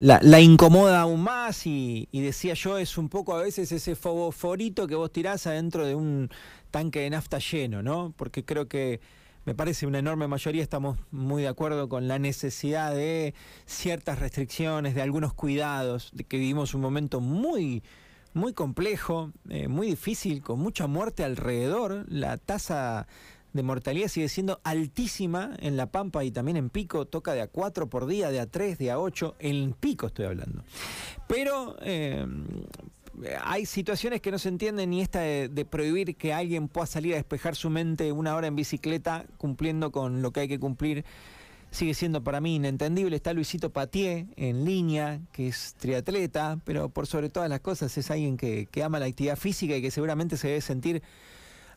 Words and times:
la, 0.00 0.20
la, 0.22 0.40
incomoda 0.40 1.00
aún 1.00 1.22
más 1.22 1.66
y, 1.66 2.08
y, 2.12 2.20
decía 2.20 2.54
yo, 2.54 2.78
es 2.78 2.98
un 2.98 3.08
poco 3.08 3.34
a 3.34 3.42
veces 3.42 3.72
ese 3.72 3.96
fogoforito 3.96 4.86
que 4.86 4.94
vos 4.94 5.10
tirás 5.10 5.46
adentro 5.46 5.84
de 5.84 5.94
un 5.94 6.30
tanque 6.70 7.00
de 7.00 7.10
nafta 7.10 7.38
lleno, 7.38 7.82
¿no? 7.82 8.14
Porque 8.16 8.44
creo 8.44 8.68
que 8.68 9.00
me 9.44 9.54
parece 9.54 9.86
una 9.86 9.98
enorme 9.98 10.28
mayoría 10.28 10.62
estamos 10.62 10.98
muy 11.10 11.42
de 11.42 11.48
acuerdo 11.48 11.88
con 11.88 12.06
la 12.06 12.18
necesidad 12.18 12.94
de 12.94 13.34
ciertas 13.66 14.18
restricciones, 14.20 14.94
de 14.94 15.02
algunos 15.02 15.32
cuidados, 15.34 16.10
de 16.12 16.24
que 16.24 16.36
vivimos 16.36 16.74
un 16.74 16.82
momento 16.82 17.20
muy 17.20 17.82
muy 18.34 18.52
complejo, 18.52 19.32
eh, 19.48 19.68
muy 19.68 19.88
difícil, 19.88 20.42
con 20.42 20.60
mucha 20.60 20.86
muerte 20.86 21.24
alrededor. 21.24 22.04
La 22.08 22.36
tasa 22.36 23.08
de 23.58 23.64
mortalidad 23.64 24.08
sigue 24.08 24.28
siendo 24.28 24.60
altísima 24.62 25.56
en 25.58 25.76
La 25.76 25.90
Pampa 25.90 26.22
y 26.22 26.30
también 26.30 26.56
en 26.56 26.70
Pico, 26.70 27.06
toca 27.06 27.34
de 27.34 27.42
a 27.42 27.48
4 27.48 27.90
por 27.90 28.06
día, 28.06 28.30
de 28.30 28.38
a 28.38 28.46
3, 28.46 28.78
de 28.78 28.92
a 28.92 29.00
8, 29.00 29.34
en 29.40 29.72
Pico 29.72 30.06
estoy 30.06 30.26
hablando. 30.26 30.62
Pero 31.26 31.76
eh, 31.82 32.24
hay 33.42 33.66
situaciones 33.66 34.20
que 34.20 34.30
no 34.30 34.38
se 34.38 34.48
entienden 34.48 34.90
ni 34.90 35.00
esta 35.00 35.20
de, 35.20 35.66
prohibir 35.68 36.14
que 36.16 36.32
alguien 36.32 36.68
pueda 36.68 36.86
salir 36.86 37.14
a 37.14 37.16
despejar 37.16 37.56
su 37.56 37.68
mente 37.68 38.12
una 38.12 38.36
hora 38.36 38.46
en 38.46 38.54
bicicleta 38.54 39.26
cumpliendo 39.38 39.90
con 39.90 40.22
lo 40.22 40.30
que 40.30 40.40
hay 40.40 40.48
que 40.48 40.60
cumplir. 40.60 41.04
Sigue 41.72 41.92
siendo 41.92 42.22
para 42.22 42.40
mí 42.40 42.54
inentendible. 42.54 43.16
Está 43.16 43.34
Luisito 43.34 43.70
Patié 43.70 44.28
en 44.36 44.64
línea, 44.64 45.20
que 45.32 45.48
es 45.48 45.74
triatleta, 45.78 46.60
pero 46.64 46.88
por 46.88 47.06
sobre 47.06 47.28
todas 47.28 47.50
las 47.50 47.60
cosas 47.60 47.98
es 47.98 48.10
alguien 48.10 48.36
que 48.36 48.68
ama 48.82 49.00
la 49.00 49.06
actividad 49.06 49.36
física 49.36 49.76
y 49.76 49.82
que 49.82 49.90
seguramente 49.90 50.36
se 50.36 50.46
debe 50.46 50.60
sentir 50.60 51.02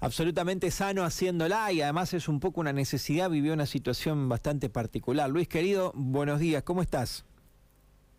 absolutamente 0.01 0.71
sano 0.71 1.03
haciéndola 1.03 1.71
y 1.71 1.81
además 1.81 2.13
es 2.13 2.27
un 2.27 2.39
poco 2.39 2.59
una 2.59 2.73
necesidad, 2.73 3.29
vivió 3.29 3.53
una 3.53 3.67
situación 3.67 4.27
bastante 4.27 4.67
particular. 4.69 5.29
Luis 5.29 5.47
querido, 5.47 5.91
buenos 5.95 6.39
días, 6.39 6.63
¿cómo 6.63 6.81
estás? 6.81 7.23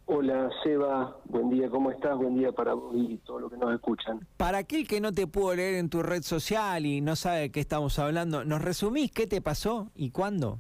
Hola 0.07 0.49
Seba, 0.63 1.17
buen 1.25 1.51
día, 1.51 1.69
¿cómo 1.69 1.91
estás? 1.91 2.17
Buen 2.17 2.37
día 2.37 2.53
para 2.53 2.75
vos 2.75 2.95
y 2.97 3.19
todos 3.19 3.43
los 3.43 3.51
que 3.51 3.57
nos 3.57 3.75
escuchan. 3.75 4.21
Para 4.37 4.59
aquel 4.59 4.87
que 4.87 5.01
no 5.01 5.13
te 5.13 5.27
pudo 5.27 5.55
leer 5.55 5.75
en 5.75 5.91
tu 5.91 6.03
red 6.03 6.23
social 6.23 6.87
y 6.87 7.01
no 7.01 7.17
sabe 7.17 7.41
de 7.41 7.51
qué 7.51 7.61
estamos 7.61 7.99
hablando, 7.99 8.45
¿nos 8.45 8.63
resumís 8.63 9.11
qué 9.11 9.27
te 9.27 9.41
pasó 9.41 9.89
y 9.97 10.11
cuándo? 10.11 10.59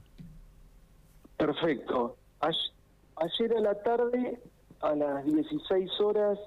Perfecto. 1.37 2.17
Ayer 2.41 3.57
a 3.57 3.61
la 3.61 3.81
tarde, 3.83 4.41
a 4.81 4.95
las 4.97 5.25
16 5.25 6.01
horas 6.01 6.39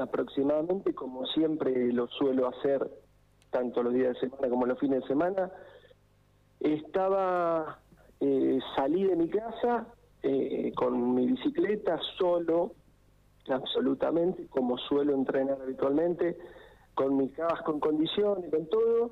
aproximadamente, 0.00 0.94
como 0.94 1.26
siempre 1.26 1.92
lo 1.92 2.06
suelo 2.08 2.48
hacer 2.48 2.90
tanto 3.52 3.82
los 3.82 3.94
días 3.94 4.14
de 4.14 4.20
semana 4.20 4.48
como 4.48 4.66
los 4.66 4.78
fines 4.80 5.02
de 5.02 5.06
semana. 5.06 5.52
Estaba, 6.58 7.78
eh, 8.18 8.58
salí 8.74 9.04
de 9.04 9.14
mi 9.14 9.28
casa 9.28 9.86
eh, 10.22 10.72
con 10.74 11.14
mi 11.14 11.26
bicicleta 11.26 12.00
solo, 12.18 12.72
absolutamente, 13.48 14.46
como 14.48 14.78
suelo 14.78 15.14
entrenar 15.14 15.60
habitualmente, 15.60 16.36
con 16.94 17.16
mi 17.16 17.28
casco 17.28 17.72
en 17.72 17.80
condiciones, 17.80 18.50
con 18.50 18.66
todo. 18.68 19.10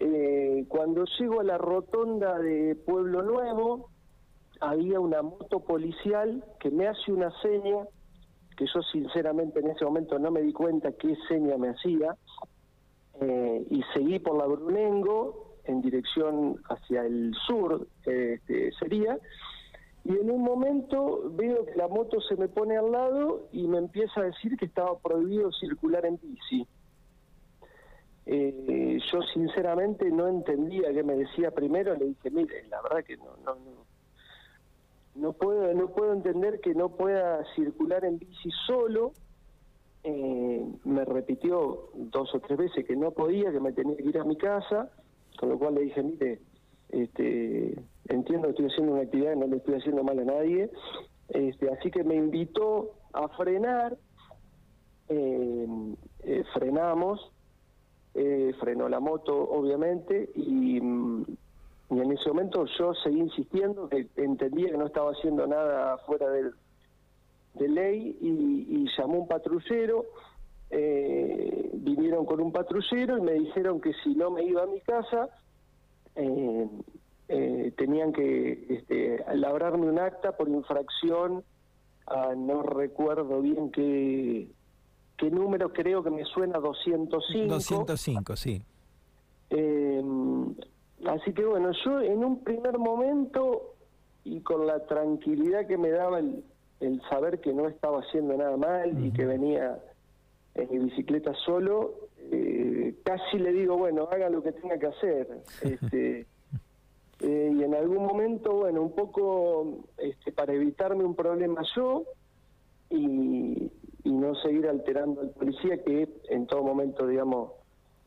Eh, 0.00 0.64
cuando 0.68 1.04
llego 1.18 1.40
a 1.40 1.44
la 1.44 1.58
rotonda 1.58 2.38
de 2.38 2.74
Pueblo 2.74 3.22
Nuevo, 3.22 3.90
había 4.60 5.00
una 5.00 5.22
moto 5.22 5.60
policial 5.60 6.44
que 6.58 6.70
me 6.70 6.88
hace 6.88 7.12
una 7.12 7.30
seña, 7.40 7.86
que 8.56 8.66
yo 8.66 8.82
sinceramente 8.90 9.60
en 9.60 9.68
ese 9.68 9.84
momento 9.84 10.18
no 10.18 10.30
me 10.30 10.40
di 10.40 10.52
cuenta 10.52 10.92
qué 10.92 11.14
seña 11.28 11.56
me 11.58 11.68
hacía, 11.68 12.16
eh, 13.20 13.66
y 13.70 13.82
seguí 13.94 14.18
por 14.18 14.36
la 14.36 14.46
Brunengo 14.46 15.56
en 15.64 15.82
dirección 15.82 16.60
hacia 16.68 17.04
el 17.04 17.34
sur, 17.46 17.86
este, 18.04 18.72
sería, 18.72 19.18
y 20.04 20.16
en 20.16 20.30
un 20.30 20.42
momento 20.42 21.30
veo 21.32 21.66
que 21.66 21.74
la 21.74 21.88
moto 21.88 22.20
se 22.20 22.36
me 22.36 22.46
pone 22.46 22.76
al 22.76 22.92
lado 22.92 23.48
y 23.50 23.66
me 23.66 23.78
empieza 23.78 24.20
a 24.20 24.24
decir 24.24 24.56
que 24.56 24.66
estaba 24.66 24.96
prohibido 24.98 25.50
circular 25.50 26.06
en 26.06 26.20
bici. 26.22 26.66
Eh, 28.26 28.98
yo 29.12 29.22
sinceramente 29.34 30.08
no 30.10 30.28
entendía 30.28 30.92
qué 30.92 31.02
me 31.02 31.16
decía 31.16 31.50
primero, 31.50 31.96
le 31.96 32.06
dije, 32.06 32.30
mire, 32.30 32.66
la 32.68 32.82
verdad 32.82 33.04
que 33.04 33.16
no, 33.16 33.36
no, 33.44 33.54
no, 33.56 33.84
no 35.16 35.32
puedo, 35.32 35.74
no 35.74 35.88
puedo 35.88 36.12
entender 36.12 36.60
que 36.60 36.74
no 36.74 36.90
pueda 36.90 37.44
circular 37.56 38.04
en 38.04 38.18
bici 38.18 38.50
solo, 38.66 39.12
eh, 40.08 40.64
me 40.84 41.04
repitió 41.04 41.88
dos 41.94 42.32
o 42.32 42.38
tres 42.38 42.56
veces 42.56 42.86
que 42.86 42.94
no 42.94 43.10
podía, 43.10 43.50
que 43.50 43.58
me 43.58 43.72
tenía 43.72 43.96
que 43.96 44.04
ir 44.04 44.18
a 44.18 44.24
mi 44.24 44.36
casa, 44.36 44.88
con 45.36 45.48
lo 45.48 45.58
cual 45.58 45.74
le 45.74 45.80
dije, 45.80 46.00
mire, 46.00 46.38
este, 46.90 47.74
entiendo 48.08 48.46
que 48.46 48.50
estoy 48.50 48.66
haciendo 48.66 48.92
una 48.92 49.02
actividad 49.02 49.32
y 49.32 49.38
no 49.38 49.46
le 49.48 49.56
estoy 49.56 49.74
haciendo 49.74 50.04
mal 50.04 50.20
a 50.20 50.24
nadie, 50.24 50.70
este, 51.30 51.72
así 51.72 51.90
que 51.90 52.04
me 52.04 52.14
invitó 52.14 52.92
a 53.12 53.26
frenar, 53.30 53.96
eh, 55.08 55.66
eh, 56.22 56.44
frenamos, 56.54 57.32
eh, 58.14 58.54
frenó 58.60 58.88
la 58.88 59.00
moto 59.00 59.36
obviamente 59.36 60.30
y, 60.36 60.80
mm, 60.80 61.24
y 61.90 62.00
en 62.00 62.12
ese 62.12 62.28
momento 62.28 62.64
yo 62.78 62.94
seguí 62.94 63.18
insistiendo 63.18 63.88
que 63.88 64.06
entendía 64.16 64.70
que 64.70 64.78
no 64.78 64.86
estaba 64.86 65.10
haciendo 65.10 65.48
nada 65.48 65.98
fuera 65.98 66.30
del 66.30 66.52
de 67.58 67.68
ley 67.68 68.16
y, 68.20 68.86
llamó 68.96 69.20
un 69.20 69.28
patrullero, 69.28 70.06
eh, 70.70 71.70
vinieron 71.74 72.24
con 72.24 72.40
un 72.40 72.52
patrullero 72.52 73.18
y 73.18 73.20
me 73.20 73.32
dijeron 73.32 73.80
que 73.80 73.92
si 74.02 74.14
no 74.14 74.30
me 74.30 74.44
iba 74.44 74.62
a 74.62 74.66
mi 74.66 74.80
casa, 74.80 75.28
eh, 76.14 76.68
eh, 77.28 77.72
tenían 77.76 78.12
que 78.12 78.66
este, 78.68 79.24
labrarme 79.34 79.86
un 79.86 79.98
acta 79.98 80.36
por 80.36 80.48
infracción 80.48 81.44
a 82.06 82.34
no 82.34 82.62
recuerdo 82.62 83.42
bien 83.42 83.70
qué, 83.70 84.48
qué 85.18 85.30
número, 85.30 85.72
creo 85.72 86.02
que 86.02 86.10
me 86.10 86.24
suena 86.24 86.58
205. 86.58 87.52
205, 87.52 88.36
sí. 88.36 88.62
así 91.06 91.32
que 91.34 91.44
bueno, 91.44 91.72
yo 91.84 92.00
en 92.00 92.24
un 92.24 92.44
primer 92.44 92.78
momento 92.78 93.74
y 94.24 94.40
con 94.40 94.66
la 94.66 94.86
tranquilidad 94.86 95.66
que 95.66 95.76
me 95.76 95.90
daba 95.90 96.20
el, 96.20 96.44
el 96.80 97.00
saber 97.08 97.40
que 97.40 97.52
no 97.52 97.68
estaba 97.68 98.00
haciendo 98.00 98.36
nada 98.36 98.56
mal 98.56 99.04
y 99.04 99.10
que 99.12 99.24
venía 99.24 99.78
en 100.54 100.70
mi 100.70 100.78
bicicleta 100.90 101.32
solo, 101.44 101.94
eh, 102.30 102.94
casi 103.04 103.38
le 103.38 103.52
digo, 103.52 103.76
bueno, 103.76 104.08
haga 104.10 104.28
lo 104.30 104.42
que 104.42 104.52
tenga 104.52 104.78
que 104.78 104.86
hacer. 104.86 105.28
Este, 105.62 106.26
eh, 107.20 107.52
y 107.54 107.62
en 107.62 107.74
algún 107.74 108.04
momento, 108.04 108.52
bueno, 108.52 108.82
un 108.82 108.92
poco 108.92 109.84
este, 109.96 110.32
para 110.32 110.52
evitarme 110.52 111.04
un 111.04 111.14
problema 111.14 111.62
yo 111.74 112.04
y, 112.90 113.70
y 114.04 114.12
no 114.12 114.34
seguir 114.36 114.66
alterando 114.68 115.22
al 115.22 115.30
policía 115.30 115.82
que 115.82 116.08
en 116.28 116.46
todo 116.46 116.62
momento, 116.62 117.06
digamos, 117.06 117.52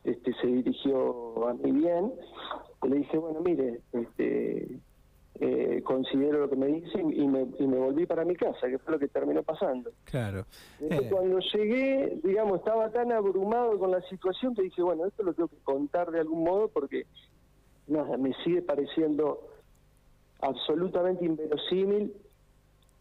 este, 0.04 0.34
se 0.36 0.48
dirigió 0.48 1.48
a 1.48 1.54
mí 1.56 1.72
bien, 1.72 2.14
le 2.88 2.96
dije, 2.98 3.18
bueno, 3.18 3.42
mire, 3.42 3.82
este, 3.94 4.80
eh, 5.42 5.82
considero 5.84 6.40
lo 6.40 6.50
que 6.50 6.58
me 6.58 6.68
dice 6.68 7.00
y 7.00 7.28
me, 7.28 7.48
y 7.58 7.66
me 7.66 7.78
volví 7.78 8.06
para 8.06 8.26
mi 8.26 8.36
casa, 8.36 8.68
que 8.68 8.78
fue 8.78 8.94
lo 8.94 9.00
que 9.00 9.08
terminó 9.08 9.42
pasando. 9.42 9.92
Claro. 10.04 10.46
Eh. 10.82 11.08
Cuando 11.10 11.40
llegué, 11.40 12.20
digamos, 12.24 12.60
estaba 12.60 12.92
tan 12.92 13.14
abrumado 13.14 13.80
con 13.80 13.92
la 13.92 14.02
situación 14.10 14.54
que 14.54 14.64
dije, 14.64 14.82
bueno, 14.82 15.06
esto 15.06 15.24
lo 15.24 15.34
tengo 15.34 15.48
que 15.48 15.60
contar 15.64 16.12
de 16.12 16.20
algún 16.20 16.44
modo 16.44 16.68
porque, 16.68 17.06
nada, 17.88 18.18
me 18.18 18.34
sigue 18.44 18.62
pareciendo 18.62 19.48
absolutamente 20.42 21.24
inverosímil 21.26 22.14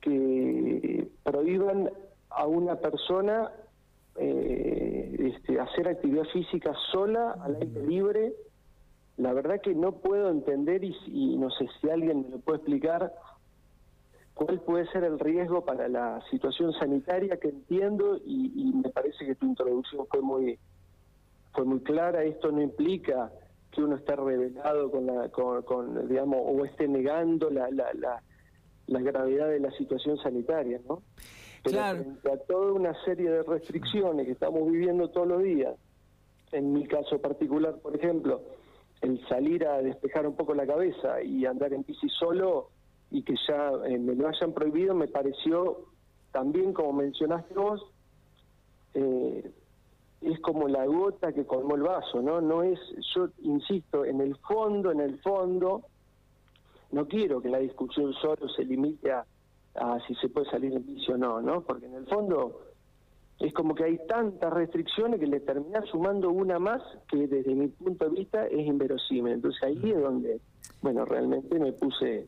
que 0.00 1.08
prohíban 1.24 1.90
a 2.30 2.46
una 2.46 2.76
persona 2.76 3.50
eh, 4.16 5.32
este, 5.34 5.58
hacer 5.58 5.88
actividad 5.88 6.24
física 6.32 6.72
sola, 6.92 7.36
al 7.42 7.56
aire 7.56 7.86
libre, 7.86 8.32
la 9.18 9.32
verdad 9.32 9.60
que 9.60 9.74
no 9.74 9.92
puedo 9.92 10.30
entender 10.30 10.82
y, 10.84 11.36
no 11.36 11.50
sé 11.50 11.66
si 11.80 11.90
alguien 11.90 12.22
me 12.22 12.28
lo 12.30 12.38
puede 12.38 12.58
explicar 12.58 13.12
cuál 14.32 14.60
puede 14.60 14.86
ser 14.92 15.02
el 15.02 15.18
riesgo 15.18 15.64
para 15.64 15.88
la 15.88 16.20
situación 16.30 16.72
sanitaria 16.72 17.36
que 17.36 17.48
entiendo 17.48 18.16
y, 18.24 18.72
me 18.74 18.88
parece 18.90 19.26
que 19.26 19.34
tu 19.34 19.46
introducción 19.46 20.06
fue 20.06 20.22
muy 20.22 20.58
fue 21.52 21.64
muy 21.64 21.80
clara 21.80 22.22
esto 22.22 22.52
no 22.52 22.62
implica 22.62 23.32
que 23.72 23.82
uno 23.82 23.96
esté 23.96 24.14
revelado 24.14 24.90
con 24.90 25.06
la 25.06 25.28
con, 25.30 26.08
digamos 26.08 26.38
o 26.40 26.64
esté 26.64 26.86
negando 26.86 27.50
la, 27.50 27.68
la, 27.70 27.92
la, 27.94 28.22
la, 28.86 29.00
gravedad 29.00 29.48
de 29.48 29.58
la 29.58 29.72
situación 29.72 30.16
sanitaria 30.18 30.80
no 30.88 31.02
pero 31.64 31.76
claro. 31.76 32.04
frente 32.04 32.32
a 32.32 32.36
toda 32.36 32.72
una 32.72 32.94
serie 33.04 33.30
de 33.30 33.42
restricciones 33.42 34.26
que 34.26 34.32
estamos 34.32 34.70
viviendo 34.70 35.08
todos 35.08 35.26
los 35.26 35.42
días 35.42 35.74
en 36.52 36.72
mi 36.72 36.86
caso 36.86 37.20
particular 37.20 37.78
por 37.78 37.96
ejemplo 37.96 38.42
el 39.00 39.26
salir 39.28 39.66
a 39.66 39.80
despejar 39.82 40.26
un 40.26 40.34
poco 40.34 40.54
la 40.54 40.66
cabeza 40.66 41.22
y 41.22 41.46
andar 41.46 41.72
en 41.72 41.84
bici 41.84 42.08
solo 42.08 42.70
y 43.10 43.22
que 43.22 43.34
ya 43.46 43.70
eh, 43.86 43.98
me 43.98 44.14
lo 44.14 44.28
hayan 44.28 44.52
prohibido 44.52 44.94
me 44.94 45.08
pareció 45.08 45.86
también 46.32 46.72
como 46.72 46.92
mencionaste 46.94 47.54
vos 47.54 47.80
eh, 48.94 49.50
es 50.20 50.40
como 50.40 50.68
la 50.68 50.84
gota 50.86 51.32
que 51.32 51.46
colmó 51.46 51.76
el 51.76 51.82
vaso 51.82 52.20
no 52.20 52.40
no 52.40 52.62
es 52.62 52.78
yo 53.14 53.28
insisto 53.42 54.04
en 54.04 54.20
el 54.20 54.36
fondo 54.36 54.90
en 54.90 55.00
el 55.00 55.20
fondo 55.20 55.84
no 56.90 57.06
quiero 57.06 57.40
que 57.40 57.48
la 57.48 57.58
discusión 57.58 58.12
solo 58.14 58.48
se 58.48 58.64
limite 58.64 59.12
a, 59.12 59.24
a 59.74 59.98
si 60.06 60.14
se 60.16 60.28
puede 60.28 60.50
salir 60.50 60.72
en 60.72 60.86
bici 60.86 61.12
o 61.12 61.18
no, 61.18 61.40
¿no? 61.40 61.62
Porque 61.62 61.86
en 61.86 61.94
el 61.94 62.06
fondo 62.06 62.60
es 63.40 63.52
como 63.52 63.74
que 63.74 63.84
hay 63.84 63.98
tantas 64.08 64.52
restricciones 64.52 65.20
que 65.20 65.26
le 65.26 65.40
termina 65.40 65.82
sumando 65.82 66.30
una 66.30 66.58
más 66.58 66.82
que 67.08 67.28
desde 67.28 67.54
mi 67.54 67.68
punto 67.68 68.08
de 68.08 68.10
vista 68.10 68.46
es 68.46 68.66
inverosímil. 68.66 69.34
Entonces 69.34 69.62
ahí 69.62 69.92
es 69.92 70.00
donde, 70.00 70.40
bueno, 70.82 71.04
realmente 71.04 71.58
me 71.58 71.72
puse 71.72 72.26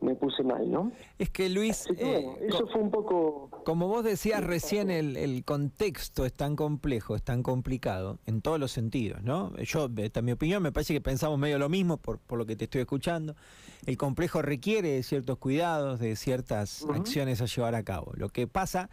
me 0.00 0.14
puse 0.14 0.42
mal, 0.42 0.70
¿no? 0.70 0.92
Es 1.18 1.30
que 1.30 1.48
Luis, 1.48 1.86
eh, 1.96 2.26
eso 2.48 2.66
fue 2.68 2.80
un 2.80 2.90
poco... 2.90 3.50
Como 3.64 3.88
vos 3.88 4.04
decías 4.04 4.42
recién, 4.42 4.90
el, 4.90 5.16
el, 5.16 5.44
contexto 5.44 6.24
es 6.24 6.32
tan 6.32 6.56
complejo, 6.56 7.14
es 7.16 7.22
tan 7.22 7.42
complicado, 7.42 8.18
en 8.26 8.40
todos 8.40 8.58
los 8.58 8.72
sentidos, 8.72 9.22
¿no? 9.22 9.56
Yo, 9.58 9.88
esta 9.98 10.22
mi 10.22 10.32
opinión, 10.32 10.62
me 10.62 10.72
parece 10.72 10.94
que 10.94 11.00
pensamos 11.00 11.38
medio 11.38 11.58
lo 11.58 11.68
mismo 11.68 11.96
por, 11.96 12.18
por 12.18 12.38
lo 12.38 12.46
que 12.46 12.56
te 12.56 12.64
estoy 12.64 12.82
escuchando. 12.82 13.36
El 13.86 13.96
complejo 13.96 14.42
requiere 14.42 14.90
de 14.90 15.02
ciertos 15.02 15.38
cuidados, 15.38 15.98
de 15.98 16.16
ciertas 16.16 16.84
acciones 16.84 17.40
a 17.40 17.46
llevar 17.46 17.74
a 17.74 17.82
cabo. 17.82 18.12
Lo 18.14 18.28
que 18.28 18.46
pasa 18.46 18.90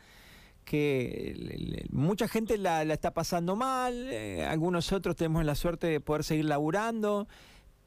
que 0.65 1.88
mucha 1.92 2.27
gente 2.27 2.57
la, 2.57 2.83
la 2.83 2.94
está 2.94 3.13
pasando 3.13 3.56
mal, 3.56 3.94
eh, 4.12 4.45
algunos 4.45 4.92
otros 4.92 5.15
tenemos 5.15 5.45
la 5.45 5.56
suerte 5.56 5.88
de 5.88 6.01
poder 6.01 6.25
seguir 6.25 6.45
laburando 6.45 7.27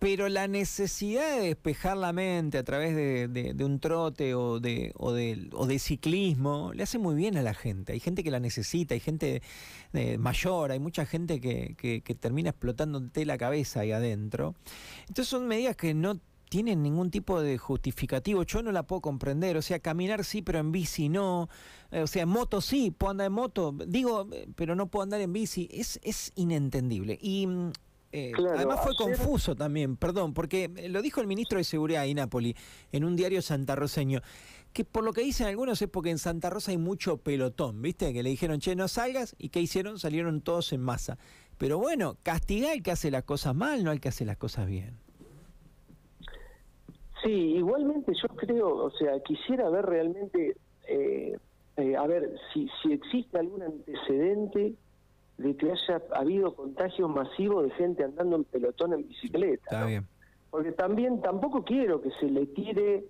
pero 0.00 0.30
la 0.30 0.48
necesidad 0.48 1.36
de 1.36 1.48
despejar 1.48 1.94
la 1.98 2.14
mente 2.14 2.56
a 2.56 2.64
través 2.64 2.96
de, 2.96 3.54
un 3.62 3.80
trote 3.80 4.34
o 4.34 4.58
de, 4.58 4.92
o, 4.96 5.10
o 5.10 5.66
de 5.66 5.78
ciclismo 5.78 6.72
le 6.74 6.82
hace 6.82 6.98
muy 6.98 7.14
bien 7.14 7.36
a 7.36 7.42
la 7.42 7.52
gente. 7.52 7.92
Hay 7.92 8.00
gente 8.00 8.24
que 8.24 8.30
la 8.30 8.40
necesita, 8.40 8.94
hay 8.94 9.00
gente 9.00 9.42
eh, 9.92 10.16
mayor, 10.16 10.72
hay 10.72 10.78
mucha 10.78 11.04
gente 11.04 11.38
que, 11.38 12.16
termina 12.18 12.48
explotándote 12.48 13.26
la 13.26 13.36
cabeza 13.36 13.80
ahí 13.80 13.92
adentro. 13.92 14.54
Entonces 15.00 15.28
son 15.28 15.46
medidas 15.46 15.76
que 15.76 15.92
no 15.92 16.18
tienen 16.48 16.82
ningún 16.82 17.10
tipo 17.10 17.42
de 17.42 17.58
justificativo. 17.58 18.42
Yo 18.44 18.62
no 18.62 18.72
la 18.72 18.84
puedo 18.84 19.02
comprender. 19.02 19.58
O 19.58 19.62
sea, 19.62 19.80
caminar 19.80 20.24
sí, 20.24 20.40
pero 20.40 20.60
en 20.60 20.72
bici 20.72 21.10
no. 21.10 21.50
Eh, 21.90 22.00
o 22.00 22.06
sea, 22.06 22.22
en 22.22 22.30
moto 22.30 22.62
sí, 22.62 22.90
puedo 22.90 23.10
andar 23.10 23.26
en 23.26 23.34
moto. 23.34 23.76
Digo, 23.86 24.28
eh, 24.32 24.48
pero 24.56 24.74
no 24.74 24.86
puedo 24.86 25.02
andar 25.02 25.20
en 25.20 25.34
bici. 25.34 25.68
Es, 25.70 26.00
es 26.02 26.32
inentendible. 26.36 27.18
Y 27.20 27.46
eh, 28.12 28.32
además 28.36 28.80
fue 28.82 28.96
confuso 28.96 29.54
también, 29.54 29.96
perdón, 29.96 30.34
porque 30.34 30.70
eh, 30.76 30.88
lo 30.88 31.00
dijo 31.00 31.20
el 31.20 31.28
ministro 31.28 31.58
de 31.58 31.64
Seguridad 31.64 32.02
de 32.02 32.14
Nápoli 32.14 32.56
en 32.90 33.04
un 33.04 33.14
diario 33.14 33.40
santarroseño, 33.40 34.20
que 34.72 34.84
por 34.84 35.04
lo 35.04 35.12
que 35.12 35.22
dicen 35.22 35.46
algunos 35.46 35.80
es 35.80 35.88
porque 35.88 36.10
en 36.10 36.18
Santa 36.18 36.50
Rosa 36.50 36.72
hay 36.72 36.78
mucho 36.78 37.18
pelotón, 37.18 37.80
¿viste? 37.82 38.12
Que 38.12 38.22
le 38.22 38.30
dijeron, 38.30 38.58
che, 38.58 38.74
no 38.74 38.88
salgas, 38.88 39.36
y 39.38 39.50
¿qué 39.50 39.60
hicieron? 39.60 39.98
Salieron 39.98 40.40
todos 40.40 40.72
en 40.72 40.80
masa. 40.80 41.18
Pero 41.56 41.78
bueno, 41.78 42.16
castigar 42.22 42.72
al 42.72 42.82
que 42.82 42.90
hace 42.90 43.10
las 43.10 43.24
cosas 43.24 43.54
mal, 43.54 43.84
no 43.84 43.90
al 43.90 44.00
que 44.00 44.08
hace 44.08 44.24
las 44.24 44.36
cosas 44.36 44.66
bien. 44.66 44.98
Sí, 47.22 47.30
igualmente 47.30 48.12
yo 48.20 48.28
creo, 48.34 48.76
o 48.76 48.90
sea, 48.92 49.20
quisiera 49.20 49.68
ver 49.68 49.84
realmente, 49.84 50.56
eh, 50.88 51.36
a 51.96 52.06
ver, 52.06 52.34
si, 52.52 52.68
si 52.82 52.92
existe 52.92 53.38
algún 53.38 53.62
antecedente 53.62 54.74
de 55.40 55.56
que 55.56 55.72
haya 55.72 56.02
habido 56.12 56.54
contagios 56.54 57.08
masivos 57.08 57.64
de 57.64 57.70
gente 57.70 58.04
andando 58.04 58.36
en 58.36 58.44
pelotón 58.44 58.92
en 58.92 59.08
bicicleta. 59.08 59.64
Está 59.64 59.86
bien. 59.86 60.06
Porque 60.50 60.72
también 60.72 61.22
tampoco 61.22 61.64
quiero 61.64 62.02
que 62.02 62.10
se 62.20 62.26
le 62.26 62.46
tire 62.46 63.04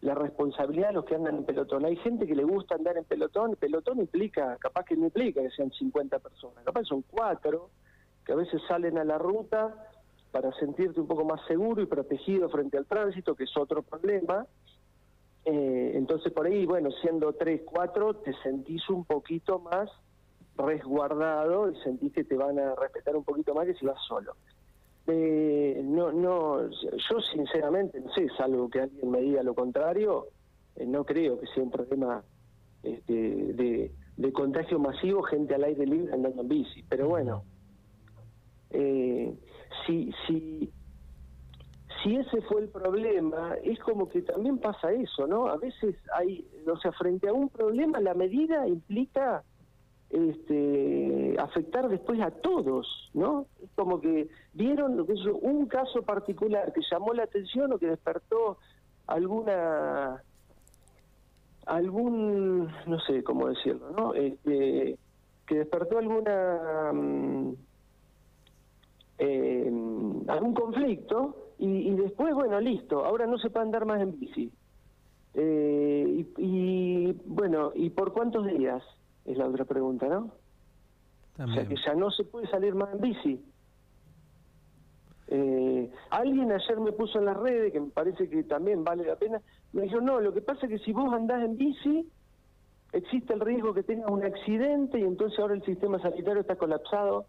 la 0.00 0.14
responsabilidad 0.14 0.90
a 0.90 0.92
los 0.92 1.04
que 1.04 1.16
andan 1.16 1.36
en 1.36 1.44
pelotón. 1.44 1.84
Hay 1.84 1.96
gente 1.96 2.26
que 2.26 2.34
le 2.34 2.44
gusta 2.44 2.76
andar 2.76 2.96
en 2.96 3.04
pelotón, 3.04 3.56
pelotón 3.56 3.98
implica, 3.98 4.56
capaz 4.58 4.84
que 4.84 4.96
no 4.96 5.06
implica 5.06 5.42
que 5.42 5.50
sean 5.50 5.70
50 5.70 6.18
personas, 6.18 6.64
capaz 6.64 6.84
son 6.84 7.02
cuatro 7.02 7.70
que 8.24 8.32
a 8.32 8.36
veces 8.36 8.60
salen 8.66 8.96
a 8.96 9.04
la 9.04 9.18
ruta 9.18 9.88
para 10.32 10.52
sentirte 10.52 11.00
un 11.00 11.06
poco 11.06 11.24
más 11.24 11.40
seguro 11.46 11.82
y 11.82 11.86
protegido 11.86 12.48
frente 12.48 12.78
al 12.78 12.86
tránsito, 12.86 13.34
que 13.34 13.44
es 13.44 13.56
otro 13.56 13.82
problema. 13.82 14.46
Eh, 15.44 15.92
entonces 15.94 16.32
por 16.32 16.46
ahí, 16.46 16.64
bueno, 16.64 16.90
siendo 17.02 17.34
tres, 17.34 17.62
cuatro, 17.66 18.14
te 18.14 18.32
sentís 18.42 18.88
un 18.88 19.04
poquito 19.04 19.58
más 19.58 19.90
resguardado 20.56 21.70
y 21.70 21.76
sentís 21.82 22.12
que 22.12 22.24
te 22.24 22.36
van 22.36 22.58
a 22.58 22.74
respetar 22.74 23.16
un 23.16 23.24
poquito 23.24 23.54
más 23.54 23.66
que 23.66 23.74
si 23.74 23.86
vas 23.86 23.98
solo. 24.06 24.34
Eh, 25.06 25.80
no, 25.84 26.10
no, 26.10 26.68
yo 26.68 27.20
sinceramente, 27.32 28.00
no 28.00 28.12
sé, 28.12 28.28
salvo 28.36 28.68
que 28.68 28.80
alguien 28.80 29.10
me 29.10 29.20
diga 29.20 29.42
lo 29.42 29.54
contrario, 29.54 30.26
eh, 30.74 30.84
no 30.84 31.04
creo 31.04 31.38
que 31.38 31.46
sea 31.48 31.62
un 31.62 31.70
problema 31.70 32.24
este, 32.82 33.12
de, 33.12 33.92
de, 34.16 34.32
contagio 34.32 34.80
masivo, 34.80 35.22
gente 35.22 35.54
al 35.54 35.64
aire 35.64 35.86
libre 35.86 36.12
andando 36.12 36.42
en 36.42 36.48
bici. 36.48 36.82
Pero 36.88 37.08
bueno, 37.08 37.44
eh, 38.70 39.32
si, 39.86 40.12
si, 40.26 40.72
si 42.02 42.16
ese 42.16 42.42
fue 42.42 42.62
el 42.62 42.68
problema, 42.68 43.54
es 43.62 43.78
como 43.80 44.08
que 44.08 44.22
también 44.22 44.58
pasa 44.58 44.92
eso, 44.92 45.28
¿no? 45.28 45.46
A 45.46 45.56
veces 45.56 45.94
hay, 46.14 46.44
o 46.66 46.76
sea, 46.78 46.90
frente 46.92 47.28
a 47.28 47.32
un 47.32 47.48
problema, 47.48 48.00
la 48.00 48.14
medida 48.14 48.66
implica 48.66 49.44
este, 50.10 51.36
afectar 51.38 51.88
después 51.88 52.20
a 52.20 52.30
todos, 52.30 53.10
¿no? 53.12 53.46
Es 53.62 53.70
como 53.74 54.00
que 54.00 54.28
vieron 54.52 55.04
que 55.06 55.14
un 55.42 55.66
caso 55.66 56.02
particular 56.02 56.72
que 56.72 56.80
llamó 56.90 57.12
la 57.12 57.24
atención 57.24 57.72
o 57.72 57.78
que 57.78 57.88
despertó 57.88 58.58
alguna 59.06 60.22
algún 61.66 62.70
no 62.86 63.00
sé 63.00 63.24
cómo 63.24 63.48
decirlo, 63.48 63.90
¿no? 63.90 64.14
Este, 64.14 64.96
que 65.46 65.54
despertó 65.56 65.98
alguna 65.98 66.92
mm, 66.92 67.54
eh, 69.18 69.72
algún 70.28 70.54
conflicto 70.54 71.52
y, 71.58 71.90
después 71.92 72.34
bueno 72.34 72.60
listo, 72.60 73.04
ahora 73.04 73.26
no 73.26 73.38
se 73.38 73.50
puede 73.50 73.64
andar 73.64 73.86
más 73.86 74.00
en 74.00 74.18
bici. 74.18 74.52
Eh, 75.34 76.26
y, 76.36 76.42
y 76.42 77.12
bueno, 77.24 77.72
¿y 77.74 77.90
por 77.90 78.12
cuántos 78.12 78.46
días? 78.46 78.82
Es 79.26 79.36
la 79.36 79.46
otra 79.46 79.64
pregunta, 79.64 80.06
¿no? 80.08 80.32
O 81.38 81.52
sea 81.52 81.66
que 81.68 81.76
ya 81.84 81.94
no 81.94 82.10
se 82.10 82.24
puede 82.24 82.46
salir 82.48 82.74
más 82.74 82.94
en 82.94 83.00
bici. 83.00 83.44
Eh, 85.28 85.90
alguien 86.10 86.52
ayer 86.52 86.80
me 86.80 86.92
puso 86.92 87.18
en 87.18 87.26
las 87.26 87.36
redes, 87.36 87.72
que 87.72 87.80
me 87.80 87.90
parece 87.90 88.28
que 88.28 88.44
también 88.44 88.84
vale 88.84 89.04
la 89.04 89.16
pena, 89.16 89.42
me 89.72 89.82
dijo, 89.82 90.00
no, 90.00 90.20
lo 90.20 90.32
que 90.32 90.40
pasa 90.40 90.66
es 90.66 90.70
que 90.70 90.78
si 90.78 90.92
vos 90.92 91.12
andás 91.12 91.42
en 91.42 91.56
bici, 91.56 92.08
existe 92.92 93.34
el 93.34 93.40
riesgo 93.40 93.74
que 93.74 93.82
tengas 93.82 94.10
un 94.10 94.24
accidente 94.24 94.98
y 94.98 95.02
entonces 95.02 95.38
ahora 95.38 95.54
el 95.54 95.64
sistema 95.64 96.00
sanitario 96.00 96.40
está 96.40 96.56
colapsado. 96.56 97.26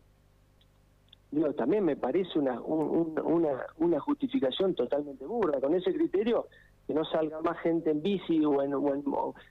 Digo, 1.31 1.51
también 1.53 1.83
me 1.83 1.97
parece 1.97 2.39
una, 2.39 2.61
una, 2.61 3.65
una 3.77 3.99
justificación 3.99 4.75
totalmente 4.75 5.25
burra. 5.25 5.59
Con 5.59 5.73
ese 5.73 5.94
criterio 5.94 6.47
que 6.87 6.93
no 6.93 7.03
salga 7.03 7.41
más 7.41 7.59
gente 7.59 7.91
en 7.91 8.01
bici 8.01 8.43
o 8.45 8.63
en, 8.63 8.71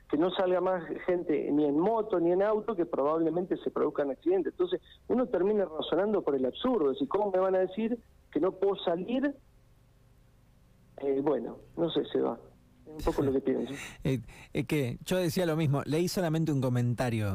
que 0.09 0.17
no 0.17 0.31
salga 0.31 0.61
más 0.63 0.83
gente 1.05 1.51
ni 1.53 1.67
en 1.67 1.79
moto 1.79 2.19
ni 2.19 2.33
en 2.33 2.43
auto 2.43 2.75
que 2.75 2.87
probablemente 2.87 3.59
se 3.59 3.71
produzcan 3.71 4.11
accidentes. 4.11 4.55
Entonces 4.55 4.81
uno 5.09 5.27
termina 5.27 5.67
razonando 5.67 6.23
por 6.23 6.35
el 6.35 6.47
absurdo, 6.47 6.91
es 6.91 6.97
decir, 6.97 7.09
¿cómo 7.09 7.31
me 7.31 7.39
van 7.39 7.55
a 7.55 7.59
decir 7.59 7.99
que 8.33 8.41
no 8.41 8.53
puedo 8.53 8.77
salir? 8.77 9.35
Eh, 10.99 11.21
bueno, 11.23 11.59
no 11.77 11.91
sé, 11.91 12.07
se 12.07 12.21
va. 12.21 12.39
Es 12.87 12.93
un 13.07 13.13
poco 13.13 13.23
lo 13.23 13.33
que 13.33 13.41
pienso. 13.41 13.75
Eh, 14.55 14.65
que 14.65 14.99
yo 15.05 15.19
decía 15.19 15.45
lo 15.45 15.57
mismo, 15.57 15.83
leí 15.85 16.09
solamente 16.09 16.53
un 16.53 16.63
comentario 16.63 17.25